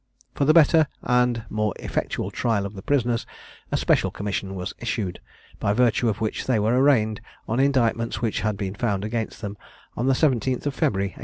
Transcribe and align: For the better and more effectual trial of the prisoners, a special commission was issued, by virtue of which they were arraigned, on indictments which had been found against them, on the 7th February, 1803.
For 0.33 0.45
the 0.45 0.51
better 0.55 0.87
and 1.03 1.45
more 1.47 1.75
effectual 1.77 2.31
trial 2.31 2.65
of 2.65 2.73
the 2.73 2.81
prisoners, 2.81 3.27
a 3.71 3.77
special 3.77 4.09
commission 4.09 4.55
was 4.55 4.73
issued, 4.79 5.19
by 5.59 5.73
virtue 5.73 6.09
of 6.09 6.19
which 6.19 6.47
they 6.47 6.57
were 6.57 6.75
arraigned, 6.75 7.21
on 7.47 7.59
indictments 7.59 8.19
which 8.19 8.41
had 8.41 8.57
been 8.57 8.73
found 8.73 9.05
against 9.05 9.41
them, 9.41 9.57
on 9.95 10.07
the 10.07 10.13
7th 10.13 10.63
February, 10.73 11.09
1803. 11.09 11.15